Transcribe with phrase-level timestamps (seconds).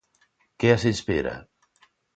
[0.59, 1.35] Que as inspira?